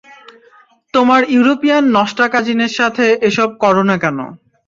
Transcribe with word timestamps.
তোমার 0.93 1.21
ইউরোপীয়ান 1.31 1.83
নষ্টা 1.95 2.25
কাজিনের 2.33 2.71
সাথে 2.79 3.05
এসব 3.29 3.49
করোনা 3.63 3.95
কেন? 4.03 4.17